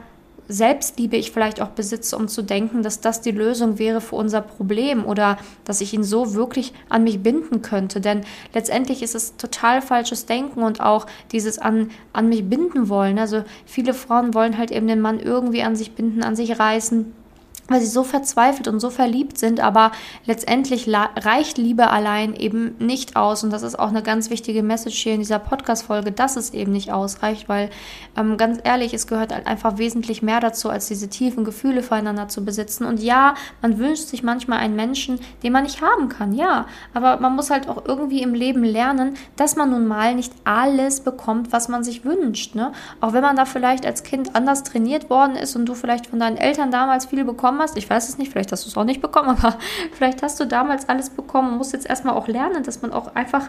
Selbstliebe 0.52 1.16
ich 1.16 1.32
vielleicht 1.32 1.62
auch 1.62 1.68
besitze, 1.68 2.16
um 2.16 2.28
zu 2.28 2.42
denken, 2.42 2.82
dass 2.82 3.00
das 3.00 3.22
die 3.22 3.30
Lösung 3.30 3.78
wäre 3.78 4.00
für 4.00 4.16
unser 4.16 4.42
Problem 4.42 5.04
oder 5.06 5.38
dass 5.64 5.80
ich 5.80 5.94
ihn 5.94 6.04
so 6.04 6.34
wirklich 6.34 6.74
an 6.88 7.04
mich 7.04 7.22
binden 7.22 7.62
könnte. 7.62 8.00
Denn 8.00 8.20
letztendlich 8.52 9.02
ist 9.02 9.14
es 9.14 9.36
total 9.36 9.80
falsches 9.80 10.26
Denken 10.26 10.62
und 10.62 10.80
auch 10.80 11.06
dieses 11.32 11.58
an, 11.58 11.90
an 12.12 12.28
mich 12.28 12.48
binden 12.48 12.88
wollen. 12.88 13.18
Also 13.18 13.44
viele 13.64 13.94
Frauen 13.94 14.34
wollen 14.34 14.58
halt 14.58 14.70
eben 14.70 14.88
den 14.88 15.00
Mann 15.00 15.20
irgendwie 15.20 15.62
an 15.62 15.74
sich 15.74 15.92
binden, 15.92 16.22
an 16.22 16.36
sich 16.36 16.58
reißen 16.58 17.21
weil 17.68 17.80
sie 17.80 17.86
so 17.86 18.02
verzweifelt 18.02 18.68
und 18.68 18.80
so 18.80 18.90
verliebt 18.90 19.38
sind, 19.38 19.60
aber 19.60 19.92
letztendlich 20.26 20.88
reicht 20.92 21.58
Liebe 21.58 21.90
allein 21.90 22.34
eben 22.34 22.76
nicht 22.78 23.16
aus. 23.16 23.44
Und 23.44 23.52
das 23.52 23.62
ist 23.62 23.78
auch 23.78 23.88
eine 23.88 24.02
ganz 24.02 24.30
wichtige 24.30 24.62
Message 24.62 24.98
hier 24.98 25.14
in 25.14 25.20
dieser 25.20 25.38
Podcast-Folge, 25.38 26.12
dass 26.12 26.36
es 26.36 26.52
eben 26.52 26.72
nicht 26.72 26.92
ausreicht, 26.92 27.48
weil 27.48 27.70
ähm, 28.16 28.36
ganz 28.36 28.60
ehrlich, 28.64 28.92
es 28.94 29.06
gehört 29.06 29.32
halt 29.32 29.46
einfach 29.46 29.78
wesentlich 29.78 30.22
mehr 30.22 30.40
dazu, 30.40 30.70
als 30.70 30.88
diese 30.88 31.08
tiefen 31.08 31.44
Gefühle 31.44 31.82
füreinander 31.82 32.28
zu 32.28 32.44
besitzen. 32.44 32.84
Und 32.84 33.00
ja, 33.00 33.34
man 33.62 33.78
wünscht 33.78 34.08
sich 34.08 34.22
manchmal 34.22 34.58
einen 34.58 34.76
Menschen, 34.76 35.20
den 35.42 35.52
man 35.52 35.64
nicht 35.64 35.82
haben 35.82 36.08
kann, 36.08 36.32
ja. 36.32 36.66
Aber 36.94 37.18
man 37.18 37.34
muss 37.34 37.50
halt 37.50 37.68
auch 37.68 37.84
irgendwie 37.86 38.22
im 38.22 38.34
Leben 38.34 38.64
lernen, 38.64 39.14
dass 39.36 39.56
man 39.56 39.70
nun 39.70 39.86
mal 39.86 40.14
nicht 40.14 40.32
alles 40.44 41.00
bekommt, 41.00 41.52
was 41.52 41.68
man 41.68 41.84
sich 41.84 42.04
wünscht. 42.04 42.54
Ne? 42.54 42.72
Auch 43.00 43.12
wenn 43.12 43.22
man 43.22 43.36
da 43.36 43.44
vielleicht 43.44 43.86
als 43.86 44.02
Kind 44.02 44.34
anders 44.34 44.64
trainiert 44.64 45.10
worden 45.10 45.36
ist 45.36 45.56
und 45.56 45.66
du 45.66 45.74
vielleicht 45.74 46.08
von 46.08 46.18
deinen 46.18 46.36
Eltern 46.36 46.70
damals 46.70 47.06
viel 47.06 47.24
bekommen 47.24 47.51
hast, 47.58 47.76
ich 47.76 47.88
weiß 47.88 48.08
es 48.08 48.18
nicht, 48.18 48.32
vielleicht 48.32 48.52
hast 48.52 48.64
du 48.64 48.68
es 48.68 48.76
auch 48.76 48.84
nicht 48.84 49.00
bekommen, 49.00 49.28
aber 49.42 49.58
vielleicht 49.92 50.22
hast 50.22 50.38
du 50.40 50.46
damals 50.46 50.88
alles 50.88 51.10
bekommen 51.10 51.52
und 51.52 51.58
musst 51.58 51.72
jetzt 51.72 51.86
erstmal 51.86 52.14
auch 52.14 52.28
lernen, 52.28 52.62
dass 52.62 52.82
man 52.82 52.92
auch 52.92 53.14
einfach 53.14 53.48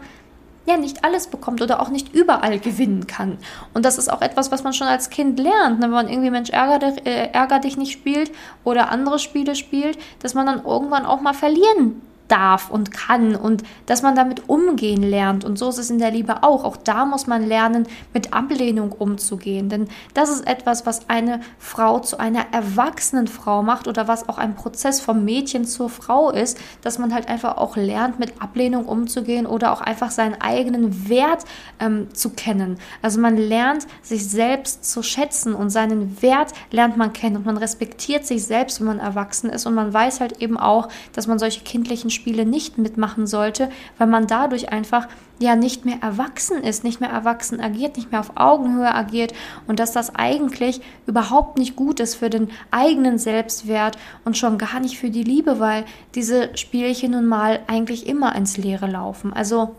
ja 0.65 0.77
nicht 0.77 1.03
alles 1.03 1.27
bekommt 1.27 1.61
oder 1.61 1.81
auch 1.81 1.89
nicht 1.89 2.13
überall 2.13 2.57
gewinnen 2.57 3.05
kann. 3.05 3.37
Und 3.73 3.83
das 3.83 3.97
ist 3.97 4.11
auch 4.11 4.21
etwas, 4.21 4.49
was 4.49 4.63
man 4.63 4.73
schon 4.73 4.87
als 4.87 5.09
Kind 5.09 5.37
lernt, 5.39 5.79
ne? 5.79 5.85
wenn 5.85 5.91
man 5.91 6.07
irgendwie 6.07 6.29
Mensch 6.29 6.51
ärger, 6.51 7.05
äh, 7.05 7.31
ärger 7.31 7.59
dich 7.59 7.75
nicht 7.75 7.91
spielt 7.91 8.31
oder 8.63 8.89
andere 8.89 9.19
Spiele 9.19 9.55
spielt, 9.55 9.97
dass 10.19 10.33
man 10.33 10.45
dann 10.45 10.63
irgendwann 10.63 11.05
auch 11.05 11.19
mal 11.19 11.33
verlieren 11.33 12.01
darf 12.27 12.69
und 12.69 12.91
kann 12.91 13.35
und 13.35 13.63
dass 13.85 14.01
man 14.01 14.15
damit 14.15 14.47
umgehen 14.47 15.03
lernt. 15.03 15.43
Und 15.43 15.57
so 15.57 15.69
ist 15.69 15.77
es 15.77 15.89
in 15.89 15.99
der 15.99 16.11
Liebe 16.11 16.43
auch. 16.43 16.63
Auch 16.63 16.77
da 16.77 17.05
muss 17.05 17.27
man 17.27 17.47
lernen, 17.47 17.87
mit 18.13 18.33
Ablehnung 18.33 18.91
umzugehen. 18.91 19.69
Denn 19.69 19.87
das 20.13 20.29
ist 20.29 20.47
etwas, 20.47 20.85
was 20.85 21.09
eine 21.09 21.41
Frau 21.59 21.99
zu 21.99 22.19
einer 22.19 22.45
erwachsenen 22.51 23.27
Frau 23.27 23.61
macht 23.61 23.87
oder 23.87 24.07
was 24.07 24.29
auch 24.29 24.37
ein 24.37 24.55
Prozess 24.55 25.01
vom 25.01 25.25
Mädchen 25.25 25.65
zur 25.65 25.89
Frau 25.89 26.31
ist, 26.31 26.57
dass 26.81 26.97
man 26.97 27.13
halt 27.13 27.27
einfach 27.27 27.57
auch 27.57 27.75
lernt, 27.75 28.19
mit 28.19 28.41
Ablehnung 28.41 28.85
umzugehen 28.85 29.45
oder 29.45 29.73
auch 29.73 29.81
einfach 29.81 30.11
seinen 30.11 30.39
eigenen 30.39 31.09
Wert 31.09 31.43
ähm, 31.79 32.13
zu 32.13 32.29
kennen. 32.29 32.77
Also 33.01 33.19
man 33.19 33.37
lernt, 33.37 33.85
sich 34.01 34.27
selbst 34.27 34.89
zu 34.89 35.03
schätzen 35.03 35.53
und 35.53 35.69
seinen 35.69 36.21
Wert 36.21 36.53
lernt 36.71 36.97
man 36.97 37.11
kennen 37.13 37.37
und 37.37 37.45
man 37.45 37.57
respektiert 37.57 38.25
sich 38.25 38.45
selbst, 38.45 38.79
wenn 38.79 38.87
man 38.87 38.99
erwachsen 38.99 39.49
ist 39.49 39.65
und 39.65 39.73
man 39.73 39.93
weiß 39.93 40.19
halt 40.19 40.41
eben 40.41 40.57
auch, 40.57 40.89
dass 41.13 41.27
man 41.27 41.39
solche 41.39 41.61
kindlichen 41.61 42.09
Spiele 42.13 42.45
nicht 42.45 42.77
mitmachen 42.77 43.27
sollte, 43.27 43.69
weil 43.97 44.07
man 44.07 44.27
dadurch 44.27 44.71
einfach 44.71 45.07
ja 45.39 45.55
nicht 45.55 45.83
mehr 45.85 45.97
erwachsen 46.01 46.63
ist, 46.63 46.83
nicht 46.83 47.01
mehr 47.01 47.09
erwachsen 47.09 47.59
agiert, 47.59 47.97
nicht 47.97 48.11
mehr 48.11 48.21
auf 48.21 48.33
Augenhöhe 48.35 48.93
agiert 48.93 49.33
und 49.67 49.79
dass 49.79 49.91
das 49.91 50.15
eigentlich 50.15 50.81
überhaupt 51.05 51.57
nicht 51.57 51.75
gut 51.75 51.99
ist 51.99 52.15
für 52.15 52.29
den 52.29 52.49
eigenen 52.71 53.17
Selbstwert 53.17 53.97
und 54.25 54.37
schon 54.37 54.57
gar 54.57 54.79
nicht 54.79 54.97
für 54.97 55.09
die 55.09 55.23
Liebe, 55.23 55.59
weil 55.59 55.85
diese 56.15 56.55
Spielchen 56.57 57.11
nun 57.11 57.25
mal 57.25 57.59
eigentlich 57.67 58.07
immer 58.07 58.35
ins 58.35 58.57
Leere 58.57 58.87
laufen. 58.87 59.33
Also 59.33 59.75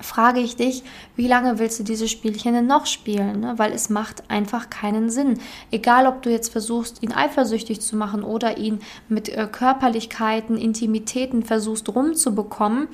frage 0.00 0.40
ich 0.40 0.56
dich, 0.56 0.82
wie 1.16 1.28
lange 1.28 1.58
willst 1.58 1.78
du 1.78 1.84
diese 1.84 2.08
Spielchen 2.08 2.54
denn 2.54 2.66
noch 2.66 2.86
spielen? 2.86 3.40
Ne? 3.40 3.54
Weil 3.56 3.72
es 3.72 3.88
macht 3.88 4.24
einfach 4.28 4.70
keinen 4.70 5.10
Sinn. 5.10 5.38
Egal, 5.70 6.06
ob 6.06 6.22
du 6.22 6.30
jetzt 6.30 6.52
versuchst, 6.52 7.02
ihn 7.02 7.12
eifersüchtig 7.12 7.80
zu 7.80 7.96
machen 7.96 8.22
oder 8.22 8.58
ihn 8.58 8.80
mit 9.08 9.28
äh, 9.28 9.48
Körperlichkeiten, 9.50 10.56
Intimitäten 10.56 11.42
versuchst 11.42 11.88
rumzubekommen, 11.88 12.88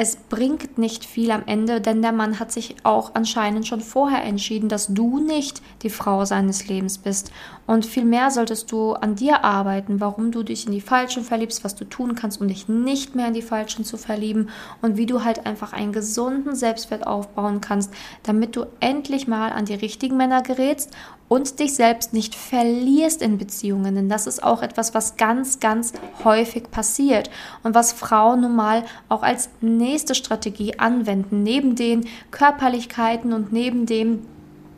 es 0.00 0.16
bringt 0.16 0.78
nicht 0.78 1.04
viel 1.04 1.30
am 1.30 1.42
Ende, 1.44 1.82
denn 1.82 2.00
der 2.00 2.12
Mann 2.12 2.40
hat 2.40 2.50
sich 2.50 2.76
auch 2.84 3.10
anscheinend 3.12 3.66
schon 3.66 3.82
vorher 3.82 4.24
entschieden, 4.24 4.70
dass 4.70 4.86
du 4.86 5.18
nicht 5.18 5.60
die 5.82 5.90
Frau 5.90 6.24
seines 6.24 6.68
Lebens 6.68 6.96
bist. 6.96 7.30
Und 7.66 7.84
vielmehr 7.84 8.30
solltest 8.30 8.72
du 8.72 8.94
an 8.94 9.14
dir 9.14 9.44
arbeiten, 9.44 10.00
warum 10.00 10.32
du 10.32 10.42
dich 10.42 10.64
in 10.64 10.72
die 10.72 10.80
Falschen 10.80 11.22
verliebst, 11.22 11.64
was 11.64 11.76
du 11.76 11.84
tun 11.84 12.14
kannst, 12.14 12.40
um 12.40 12.48
dich 12.48 12.66
nicht 12.66 13.14
mehr 13.14 13.28
in 13.28 13.34
die 13.34 13.42
Falschen 13.42 13.84
zu 13.84 13.98
verlieben 13.98 14.48
und 14.80 14.96
wie 14.96 15.04
du 15.04 15.22
halt 15.22 15.44
einfach 15.44 15.74
einen 15.74 15.92
gesunden 15.92 16.56
Selbstwert 16.56 17.06
aufbauen 17.06 17.60
kannst, 17.60 17.92
damit 18.22 18.56
du 18.56 18.64
endlich 18.80 19.28
mal 19.28 19.52
an 19.52 19.66
die 19.66 19.74
richtigen 19.74 20.16
Männer 20.16 20.40
gerätst 20.40 20.96
und 21.30 21.60
dich 21.60 21.76
selbst 21.76 22.12
nicht 22.12 22.34
verlierst 22.34 23.22
in 23.22 23.38
Beziehungen. 23.38 23.94
Denn 23.94 24.08
das 24.08 24.26
ist 24.26 24.42
auch 24.42 24.62
etwas, 24.62 24.94
was 24.94 25.16
ganz, 25.16 25.60
ganz 25.60 25.92
häufig 26.24 26.72
passiert 26.72 27.30
und 27.62 27.72
was 27.72 27.92
Frauen 27.92 28.40
nun 28.40 28.56
mal 28.56 28.82
auch 29.08 29.22
als 29.22 29.48
nächste 29.60 30.16
Strategie 30.16 30.80
anwenden, 30.80 31.44
neben 31.44 31.76
den 31.76 32.08
Körperlichkeiten 32.32 33.32
und 33.32 33.52
neben 33.52 33.86
dem 33.86 34.26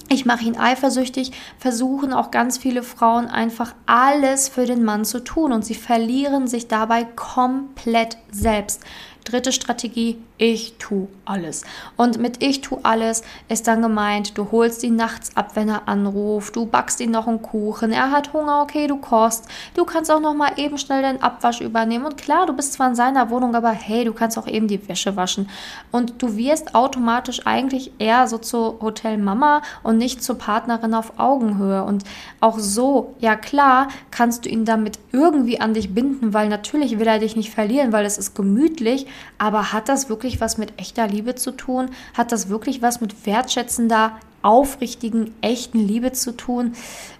ich 0.09 0.27
mache 0.27 0.45
ihn 0.45 0.59
eifersüchtig, 0.59 1.33
versuchen 1.57 2.13
auch 2.13 2.31
ganz 2.31 2.59
viele 2.59 2.83
Frauen 2.83 3.29
einfach 3.29 3.75
alles 3.87 4.47
für 4.49 4.67
den 4.67 4.85
Mann 4.85 5.07
zu 5.07 5.25
tun 5.25 5.53
und 5.53 5.65
sie 5.65 5.75
verlieren 5.75 6.47
sich 6.49 6.69
dabei 6.69 7.05
komplett 7.05 8.19
selbst. 8.31 8.83
Dritte 9.25 9.53
Strategie, 9.53 10.19
ich 10.37 10.75
tu 10.79 11.07
alles. 11.25 11.63
Und 11.97 12.19
mit 12.19 12.43
ich 12.43 12.61
tu 12.61 12.79
alles 12.83 13.23
ist 13.49 13.69
dann 13.69 13.81
gemeint, 13.81 14.37
du 14.37 14.51
holst 14.51 14.83
ihn 14.83 14.97
nachts 14.97 15.37
ab, 15.37 15.53
wenn 15.55 15.69
er 15.69 15.87
anruft, 15.87 16.57
du 16.57 16.67
backst 16.67 17.01
ihn 17.01 17.13
noch 17.13 17.29
einen 17.29 17.41
Kuchen, 17.41 17.93
er 17.93 18.11
hat 18.11 18.33
Hunger, 18.33 18.63
okay, 18.63 18.89
du 18.89 18.97
kochst, 18.97 19.47
du 19.75 19.85
kannst 19.85 20.11
auch 20.11 20.21
noch 20.21 20.35
mal 20.35 20.53
eben 20.57 20.79
schnell 20.79 21.03
den 21.03 21.23
Abwasch 21.23 21.61
übernehmen. 21.61 22.07
Und 22.07 22.19
klar, 22.19 22.47
du 22.47 22.53
bist 22.53 22.73
zwar 22.73 22.89
in 22.89 22.97
seiner 22.97 23.31
Wohnung, 23.31 23.55
aber 23.55 23.71
hey, 23.71 24.05
du 24.05 24.13
kannst 24.13 24.37
auch 24.37 24.49
eben 24.49 24.67
die 24.67 24.89
Wäsche 24.89 25.15
waschen. 25.15 25.49
Und 25.93 26.21
du 26.21 26.37
wirst 26.37 26.75
automatisch 26.75 27.47
eigentlich 27.47 27.93
eher 28.01 28.27
so 28.27 28.39
zur 28.39 28.81
Hotelmama 28.81 29.63
und 29.85 29.99
nicht 29.99 30.25
zur 30.25 30.39
Partnerin 30.39 30.95
auf 30.95 31.21
Augenhöhe. 31.21 31.85
Und 31.85 32.03
auch 32.41 32.59
so, 32.59 33.15
ja 33.21 33.37
klar, 33.37 33.87
kannst 34.11 34.45
du 34.45 34.49
ihn 34.49 34.65
damit 34.65 34.99
irgendwie 35.13 35.61
an 35.61 35.75
dich 35.75 35.95
binden, 35.95 36.35
weil 36.35 36.49
natürlich 36.49 36.99
will 36.99 37.07
er 37.07 37.21
dich 37.21 37.37
nicht 37.37 37.55
verlieren, 37.55 37.93
weil 37.93 38.05
es 38.05 38.19
ist 38.19 38.35
gemütlich, 38.35 39.07
aber 39.39 39.73
hat 39.73 39.89
das 39.89 40.09
wirklich 40.09 40.41
was 40.41 40.59
mit 40.59 40.79
echter 40.79 41.07
Liebe 41.07 41.35
zu 41.35 41.53
tun? 41.53 41.91
Hat 42.15 42.33
das 42.33 42.49
wirklich 42.49 42.83
was 42.83 43.01
mit 43.01 43.27
wertschätzender, 43.27 44.19
aufrichtigen, 44.43 45.35
echten 45.41 45.79
Liebe 45.79 46.13
zu 46.13 46.37
tun? 46.37 46.75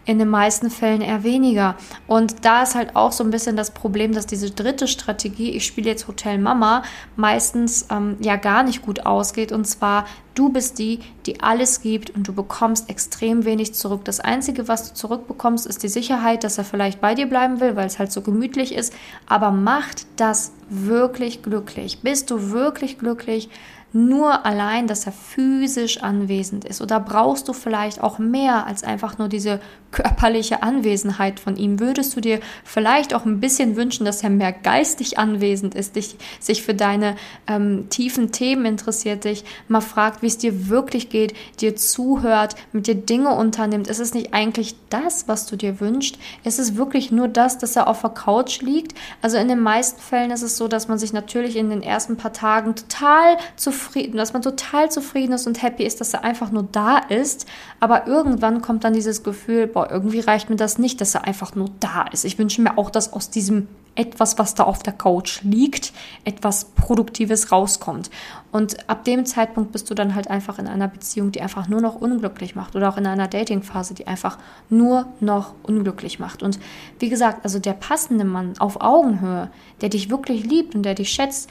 In 0.05 0.19
den 0.19 0.29
meisten 0.29 0.69
Fällen 0.69 1.01
eher 1.01 1.23
weniger. 1.23 1.77
Und 2.09 2.45
da 2.45 2.65
ist 2.65 2.75
halt 2.75 2.97
auch 2.97 3.13
so 3.13 3.23
ein 3.23 3.31
bisschen 3.31 3.57
das 3.57 3.71
Problem, 3.71 4.13
dass 4.13 4.27
diese 4.27 4.51
dritte 4.51 4.89
Strategie, 4.89 5.51
ich 5.51 5.65
spiele 5.65 5.91
jetzt 5.91 6.09
Hotel 6.09 6.39
Mama, 6.39 6.83
meistens 7.15 7.87
ähm, 7.89 8.17
ja 8.21 8.35
gar 8.35 8.65
nicht 8.65 8.83
gut 8.83 9.07
ausgeht. 9.07 9.53
Und 9.53 9.65
zwar, 9.65 10.07
du 10.35 10.49
bist 10.49 10.81
die, 10.81 10.99
die 11.27 11.41
alles 11.41 11.83
gibt 11.83 12.11
und 12.11 12.27
du 12.27 12.33
bekommst 12.33 12.91
extrem 12.91 13.45
wenig 13.45 13.75
zurück. 13.75 14.05
Das 14.05 14.19
Einzige, 14.19 14.67
was 14.67 14.89
du 14.89 14.95
zurückbekommst, 14.95 15.67
ist 15.67 15.85
die 15.85 15.89
Sicherheit, 15.89 16.43
dass 16.43 16.59
er 16.59 16.65
vielleicht 16.65 17.01
bei 17.01 17.15
dir 17.15 17.27
bleiben 17.27 17.61
will, 17.61 17.77
weil 17.77 17.87
es 17.87 18.01
halt 18.01 18.11
so 18.11 18.23
gemütlich 18.23 18.75
ist. 18.75 18.93
Aber 19.27 19.53
macht 19.53 20.07
das 20.17 20.53
wirklich 20.69 21.43
glücklich? 21.43 22.01
Bist 22.01 22.31
du 22.33 22.51
wirklich 22.51 22.99
glücklich? 22.99 23.49
Nur 23.93 24.47
allein, 24.47 24.87
dass 24.87 25.07
er 25.07 25.13
physisch 25.13 26.03
anwesend 26.03 26.65
ist? 26.65 26.81
Oder 26.81 26.99
brauchst 26.99 27.49
du 27.49 27.53
vielleicht 27.53 28.01
auch 28.01 28.19
mehr 28.19 28.67
als 28.67 28.85
einfach 28.85 29.19
nur 29.19 29.29
diese 29.29 29.61
körperliche 29.91 30.63
Anwesenheit 30.63 31.39
von 31.39 31.57
ihm? 31.57 31.79
Würdest 31.79 32.17
du 32.17 32.21
dir 32.21 32.41
vielleicht 32.65 33.13
auch 33.13 33.27
ein 33.27 33.41
bisschen 33.41 33.77
wünschen, 33.77 34.07
dass 34.07 34.23
er 34.23 34.31
mehr 34.31 34.53
geistig 34.53 35.19
anwesend 35.19 35.75
ist, 35.75 35.97
dich, 35.97 36.17
sich 36.41 36.63
für 36.63 36.73
deine 36.73 37.17
ähm, 37.47 37.89
tiefen 37.91 38.33
Themen 38.33 38.65
interessiert, 38.65 39.25
dich 39.25 39.45
mal 39.69 39.83
fragt, 39.83 40.23
wie 40.23 40.27
es 40.27 40.39
dir 40.39 40.69
wirklich 40.69 41.11
geht, 41.11 41.35
dir 41.61 41.77
zuhört, 41.77 42.57
mit 42.73 42.87
dir 42.87 42.95
Dinge 42.95 43.35
unternimmt? 43.35 43.89
Ist 43.89 44.01
es 44.01 44.15
nicht 44.15 44.33
eigentlich 44.33 44.75
das, 44.89 45.29
was 45.29 45.47
du 45.47 45.57
dir 45.57 45.81
wünschst? 45.81 46.19
Ist 46.45 46.59
es 46.59 46.77
wirklich 46.77 47.13
nur 47.13 47.29
das, 47.29 47.59
dass 47.59 47.77
er 47.77 47.89
auf 47.89 48.01
der 48.01 48.11
Couch 48.11 48.63
liegt? 48.63 48.95
Also 49.21 49.37
in 49.37 49.49
den 49.49 49.61
meisten 49.61 50.01
Fällen 50.01 50.31
ist 50.31 50.43
es 50.43 50.57
so, 50.57 50.67
dass 50.67 50.89
man 50.89 50.99
sich 50.99 51.13
natürlich 51.13 51.57
in 51.57 51.69
den 51.69 51.83
ersten 51.83 52.17
paar 52.17 52.33
Tagen 52.33 52.75
total 52.75 53.37
zufrieden 53.57 53.82
zufrieden, 53.83 54.17
dass 54.17 54.33
man 54.33 54.43
total 54.43 54.91
zufrieden 54.91 55.33
ist 55.33 55.47
und 55.47 55.63
happy 55.63 55.85
ist, 55.85 56.01
dass 56.01 56.15
er 56.15 56.25
einfach 56.25 56.51
nur 56.51 56.69
da 56.71 56.99
ist. 56.99 57.47
Aber 57.81 58.07
irgendwann 58.07 58.63
kommt 58.63 58.85
dann 58.85 58.93
dieses 58.93 59.23
Gefühl, 59.23 59.67
boah, 59.67 59.91
irgendwie 59.91 60.21
reicht 60.21 60.51
mir 60.51 60.57
das 60.57 60.79
nicht, 60.79 61.01
dass 61.01 61.15
er 61.15 61.25
einfach 61.25 61.55
nur 61.55 61.71
da 61.81 62.05
ist. 62.13 62.25
Ich 62.25 62.39
wünsche 62.39 62.63
mir 62.63 62.79
auch, 62.79 62.91
dass 62.91 63.13
aus 63.13 63.31
diesem 63.31 63.69
etwas, 63.95 64.39
was 64.39 64.55
da 64.55 64.65
auf 64.65 64.83
der 64.83 64.95
Couch 64.95 65.43
liegt, 65.43 65.93
etwas 66.25 66.65
Produktives 66.65 67.53
rauskommt. 67.53 68.11
Und 68.51 68.89
ab 68.89 69.05
dem 69.05 69.27
Zeitpunkt 69.27 69.73
bist 69.73 69.91
du 69.91 69.95
dann 69.95 70.15
halt 70.15 70.29
einfach 70.29 70.59
in 70.59 70.67
einer 70.67 70.89
Beziehung, 70.89 71.31
die 71.31 71.43
einfach 71.43 71.69
nur 71.69 71.81
noch 71.81 71.97
unglücklich 71.97 72.55
macht 72.55 72.75
oder 72.75 72.89
auch 72.89 72.97
in 72.97 73.07
einer 73.07 73.29
Datingphase, 73.29 73.95
die 73.95 74.07
einfach 74.07 74.39
nur 74.71 75.07
noch 75.21 75.55
unglücklich 75.63 76.19
macht. 76.19 76.43
Und 76.43 76.59
wie 76.99 77.11
gesagt, 77.11 77.45
also 77.45 77.59
der 77.59 77.75
passende 77.75 78.25
Mann 78.25 78.55
auf 78.59 78.81
Augenhöhe, 78.81 79.51
der 79.83 79.91
dich 79.91 80.11
wirklich 80.11 80.45
liebt 80.45 80.75
und 80.75 80.85
der 80.85 80.95
dich 80.95 81.11
schätzt, 81.11 81.51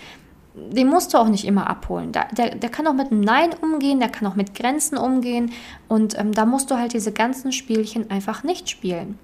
den 0.53 0.87
musst 0.89 1.13
du 1.13 1.17
auch 1.17 1.27
nicht 1.27 1.45
immer 1.45 1.69
abholen. 1.69 2.11
Der, 2.11 2.27
der, 2.29 2.55
der 2.55 2.69
kann 2.69 2.87
auch 2.87 2.93
mit 2.93 3.11
einem 3.11 3.21
Nein 3.21 3.51
umgehen, 3.61 3.99
der 3.99 4.09
kann 4.09 4.27
auch 4.27 4.35
mit 4.35 4.53
Grenzen 4.53 4.97
umgehen 4.97 5.51
und 5.87 6.17
ähm, 6.19 6.33
da 6.33 6.45
musst 6.45 6.71
du 6.71 6.77
halt 6.77 6.93
diese 6.93 7.11
ganzen 7.11 7.51
Spielchen 7.51 8.09
einfach 8.09 8.43
nicht 8.43 8.69
spielen. 8.69 9.17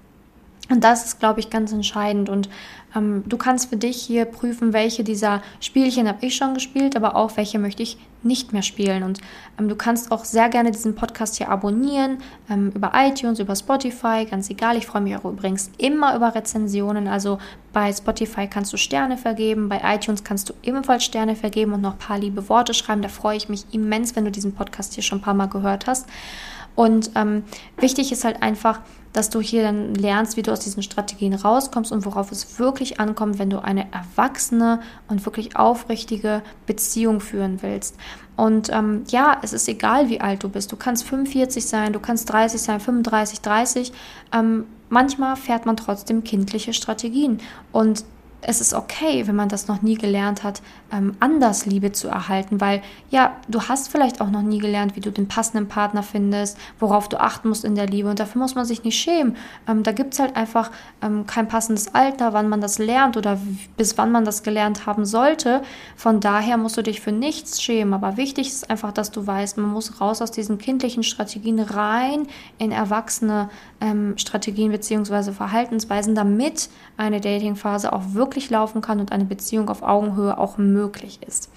Und 0.70 0.84
das 0.84 1.06
ist, 1.06 1.18
glaube 1.18 1.40
ich, 1.40 1.48
ganz 1.48 1.72
entscheidend. 1.72 2.28
Und 2.28 2.48
ähm, 2.94 3.24
du 3.26 3.36
kannst 3.36 3.70
für 3.70 3.76
dich 3.76 4.00
hier 4.02 4.24
prüfen, 4.26 4.72
welche 4.72 5.02
dieser 5.02 5.42
Spielchen 5.60 6.08
habe 6.08 6.26
ich 6.26 6.36
schon 6.36 6.54
gespielt, 6.54 6.96
aber 6.96 7.16
auch 7.16 7.36
welche 7.36 7.58
möchte 7.58 7.82
ich 7.82 7.98
nicht 8.22 8.52
mehr 8.52 8.62
spielen. 8.62 9.02
Und 9.02 9.20
ähm, 9.58 9.68
du 9.68 9.76
kannst 9.76 10.10
auch 10.10 10.24
sehr 10.24 10.48
gerne 10.48 10.70
diesen 10.70 10.94
Podcast 10.94 11.36
hier 11.36 11.48
abonnieren, 11.48 12.18
ähm, 12.50 12.70
über 12.74 12.92
iTunes, 12.94 13.38
über 13.38 13.56
Spotify, 13.56 14.26
ganz 14.28 14.50
egal. 14.50 14.76
Ich 14.76 14.86
freue 14.86 15.02
mich 15.02 15.16
auch 15.16 15.24
übrigens 15.24 15.70
immer 15.78 16.14
über 16.14 16.34
Rezensionen. 16.34 17.08
Also 17.08 17.38
bei 17.72 17.92
Spotify 17.92 18.46
kannst 18.46 18.72
du 18.72 18.76
Sterne 18.76 19.16
vergeben, 19.16 19.68
bei 19.68 19.80
iTunes 19.84 20.24
kannst 20.24 20.48
du 20.50 20.54
ebenfalls 20.62 21.04
Sterne 21.04 21.36
vergeben 21.36 21.72
und 21.72 21.80
noch 21.80 21.92
ein 21.92 21.98
paar 21.98 22.18
liebe 22.18 22.48
Worte 22.48 22.74
schreiben. 22.74 23.02
Da 23.02 23.08
freue 23.08 23.36
ich 23.36 23.48
mich 23.48 23.64
immens, 23.72 24.16
wenn 24.16 24.24
du 24.24 24.30
diesen 24.30 24.54
Podcast 24.54 24.94
hier 24.94 25.02
schon 25.02 25.18
ein 25.18 25.22
paar 25.22 25.34
Mal 25.34 25.46
gehört 25.46 25.86
hast. 25.86 26.06
Und 26.78 27.10
ähm, 27.16 27.42
wichtig 27.78 28.12
ist 28.12 28.22
halt 28.22 28.40
einfach, 28.40 28.78
dass 29.12 29.30
du 29.30 29.40
hier 29.40 29.64
dann 29.64 29.96
lernst, 29.96 30.36
wie 30.36 30.42
du 30.42 30.52
aus 30.52 30.60
diesen 30.60 30.84
Strategien 30.84 31.34
rauskommst 31.34 31.90
und 31.90 32.06
worauf 32.06 32.30
es 32.30 32.60
wirklich 32.60 33.00
ankommt, 33.00 33.40
wenn 33.40 33.50
du 33.50 33.60
eine 33.60 33.92
erwachsene 33.92 34.78
und 35.08 35.26
wirklich 35.26 35.56
aufrichtige 35.56 36.40
Beziehung 36.66 37.18
führen 37.18 37.62
willst. 37.62 37.96
Und 38.36 38.70
ähm, 38.72 39.02
ja, 39.08 39.38
es 39.42 39.52
ist 39.52 39.66
egal, 39.66 40.08
wie 40.08 40.20
alt 40.20 40.44
du 40.44 40.48
bist. 40.50 40.70
Du 40.70 40.76
kannst 40.76 41.02
45 41.02 41.66
sein, 41.66 41.92
du 41.92 41.98
kannst 41.98 42.30
30 42.30 42.62
sein, 42.62 42.78
35, 42.78 43.40
30. 43.40 43.92
Ähm, 44.32 44.66
manchmal 44.88 45.34
fährt 45.34 45.66
man 45.66 45.76
trotzdem 45.76 46.22
kindliche 46.22 46.74
Strategien. 46.74 47.40
Und 47.72 48.04
es 48.40 48.60
ist 48.60 48.72
okay, 48.72 49.26
wenn 49.26 49.34
man 49.34 49.48
das 49.48 49.66
noch 49.66 49.82
nie 49.82 49.96
gelernt 49.96 50.44
hat, 50.44 50.62
ähm, 50.92 51.16
anders 51.18 51.66
Liebe 51.66 51.92
zu 51.92 52.08
erhalten, 52.08 52.60
weil 52.60 52.82
ja, 53.10 53.36
du 53.48 53.62
hast 53.62 53.88
vielleicht 53.88 54.20
auch 54.20 54.30
noch 54.30 54.42
nie 54.42 54.58
gelernt, 54.58 54.94
wie 54.96 55.00
du 55.00 55.10
den 55.10 55.26
passenden 55.26 55.68
Partner 55.68 56.02
findest, 56.02 56.56
worauf 56.78 57.08
du 57.08 57.20
achten 57.20 57.48
musst 57.48 57.64
in 57.64 57.74
der 57.74 57.86
Liebe 57.86 58.08
und 58.08 58.20
dafür 58.20 58.40
muss 58.40 58.54
man 58.54 58.64
sich 58.64 58.84
nicht 58.84 58.96
schämen. 58.96 59.36
Ähm, 59.66 59.82
da 59.82 59.92
gibt 59.92 60.14
es 60.14 60.20
halt 60.20 60.36
einfach 60.36 60.70
ähm, 61.02 61.26
kein 61.26 61.48
passendes 61.48 61.94
Alter, 61.94 62.32
wann 62.32 62.48
man 62.48 62.60
das 62.60 62.78
lernt 62.78 63.16
oder 63.16 63.38
bis 63.76 63.98
wann 63.98 64.12
man 64.12 64.24
das 64.24 64.42
gelernt 64.42 64.86
haben 64.86 65.04
sollte. 65.04 65.62
Von 65.96 66.20
daher 66.20 66.56
musst 66.56 66.76
du 66.76 66.82
dich 66.82 67.00
für 67.00 67.12
nichts 67.12 67.60
schämen, 67.60 67.92
aber 67.92 68.16
wichtig 68.16 68.48
ist 68.48 68.70
einfach, 68.70 68.92
dass 68.92 69.10
du 69.10 69.26
weißt, 69.26 69.58
man 69.58 69.70
muss 69.70 70.00
raus 70.00 70.22
aus 70.22 70.30
diesen 70.30 70.58
kindlichen 70.58 71.02
Strategien 71.02 71.58
rein 71.58 72.26
in 72.58 72.72
erwachsene 72.72 73.50
Strategien 74.16 74.72
bzw. 74.72 75.32
Verhaltensweisen, 75.32 76.16
damit 76.16 76.68
eine 76.96 77.20
Datingphase 77.20 77.92
auch 77.92 78.02
wirklich 78.12 78.37
wirklich 78.38 78.50
laufen 78.50 78.80
kann 78.80 79.00
und 79.00 79.10
eine 79.10 79.24
Beziehung 79.24 79.68
auf 79.68 79.82
Augenhöhe 79.82 80.38
auch 80.38 80.58
möglich 80.58 81.18
ist. 81.26 81.50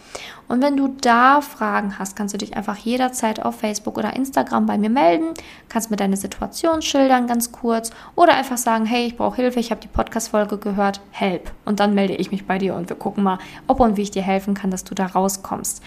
Und 0.47 0.63
wenn 0.63 0.75
du 0.75 0.87
da 0.87 1.41
Fragen 1.41 1.99
hast, 1.99 2.15
kannst 2.15 2.33
du 2.33 2.39
dich 2.39 2.57
einfach 2.57 2.75
jederzeit 2.77 3.43
auf 3.45 3.59
Facebook 3.59 3.97
oder 3.97 4.15
Instagram 4.15 4.65
bei 4.65 4.79
mir 4.79 4.89
melden, 4.89 5.33
kannst 5.69 5.91
mir 5.91 5.97
deine 5.97 6.17
Situation 6.17 6.81
schildern 6.81 7.27
ganz 7.27 7.51
kurz 7.51 7.91
oder 8.15 8.33
einfach 8.33 8.57
sagen, 8.57 8.85
hey, 8.85 9.05
ich 9.05 9.15
brauche 9.15 9.35
Hilfe, 9.35 9.59
ich 9.59 9.69
habe 9.69 9.81
die 9.81 9.87
Podcast-Folge 9.87 10.57
gehört, 10.57 11.01
help. 11.11 11.51
Und 11.65 11.79
dann 11.79 11.93
melde 11.93 12.15
ich 12.15 12.31
mich 12.31 12.47
bei 12.47 12.57
dir 12.57 12.73
und 12.73 12.89
wir 12.89 12.97
gucken 12.97 13.23
mal, 13.23 13.37
ob 13.67 13.79
und 13.79 13.95
wie 13.95 14.01
ich 14.01 14.11
dir 14.11 14.23
helfen 14.23 14.55
kann, 14.55 14.71
dass 14.71 14.83
du 14.83 14.95
da 14.95 15.05
rauskommst. 15.05 15.83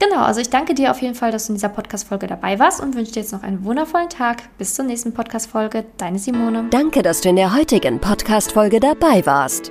Genau, 0.00 0.22
also 0.22 0.40
ich 0.40 0.48
danke 0.48 0.72
dir 0.72 0.90
auf 0.90 1.02
jeden 1.02 1.14
Fall, 1.14 1.30
dass 1.30 1.46
du 1.46 1.52
in 1.52 1.56
dieser 1.56 1.68
Podcast-Folge 1.68 2.26
dabei 2.26 2.58
warst 2.58 2.80
und 2.80 2.94
wünsche 2.94 3.12
dir 3.12 3.20
jetzt 3.20 3.32
noch 3.32 3.42
einen 3.42 3.64
wundervollen 3.64 4.08
Tag. 4.08 4.42
Bis 4.56 4.74
zur 4.74 4.86
nächsten 4.86 5.12
Podcast-Folge. 5.12 5.84
Deine 5.98 6.18
Simone. 6.18 6.68
Danke, 6.70 7.02
dass 7.02 7.20
du 7.20 7.28
in 7.28 7.36
der 7.36 7.54
heutigen 7.54 8.00
Podcast-Folge 8.00 8.80
dabei 8.80 9.24
warst. 9.26 9.70